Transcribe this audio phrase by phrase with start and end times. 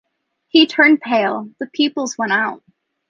[0.47, 2.63] He turned pale, the pupils went out.